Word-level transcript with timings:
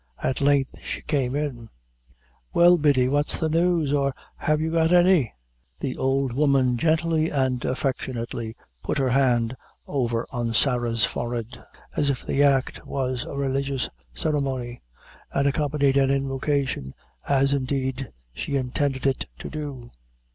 At 0.23 0.41
length 0.41 0.73
she 0.81 1.03
came 1.03 1.35
in. 1.35 1.69
"Well, 2.55 2.79
Biddy, 2.79 3.07
what's 3.07 3.39
the 3.39 3.49
news 3.49 3.93
or 3.93 4.15
have 4.37 4.59
you 4.59 4.71
got 4.71 4.91
any?" 4.91 5.31
The 5.79 5.95
old 5.95 6.33
woman 6.33 6.75
gently 6.77 7.29
and 7.29 7.63
affectionately 7.63 8.55
put 8.83 8.97
her 8.97 9.09
hand 9.11 9.55
over 9.85 10.25
on 10.31 10.55
Sarah's 10.55 11.05
forehead, 11.05 11.63
as 11.95 12.09
if 12.09 12.25
the 12.25 12.41
act 12.41 12.83
was 12.87 13.25
a 13.25 13.35
religious 13.35 13.89
ceremony, 14.11 14.81
and 15.33 15.47
accompanied 15.47 15.97
an 15.97 16.09
invocation, 16.09 16.95
as, 17.29 17.53
indeed, 17.53 18.11
she 18.33 18.55
intended 18.55 19.05
it 19.05 19.25
to 19.37 19.51
do. 19.51 19.91